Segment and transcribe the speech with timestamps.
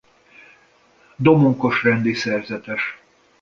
[1.19, 2.99] Domonkos-rendi szerzetes.